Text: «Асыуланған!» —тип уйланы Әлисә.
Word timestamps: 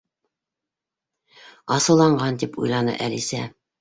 «Асыуланған!» 1.75 2.41
—тип 2.41 2.59
уйланы 2.65 2.97
Әлисә. 3.11 3.45